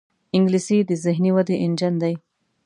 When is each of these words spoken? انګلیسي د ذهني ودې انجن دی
انګلیسي 0.35 0.77
د 0.89 0.91
ذهني 1.03 1.31
ودې 1.35 1.55
انجن 1.65 1.93
دی 2.03 2.13